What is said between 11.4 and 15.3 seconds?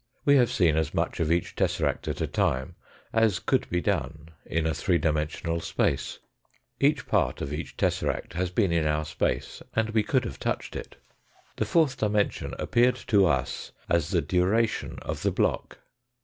APPENDIX I 241 The fourth dimension appeared to us as the duration of the